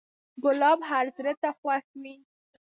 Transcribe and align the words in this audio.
ګلاب 0.43 0.79
هر 0.89 1.05
زړه 1.17 1.33
ته 1.41 1.49
خوښ 1.59 1.85
وي. 2.01 2.15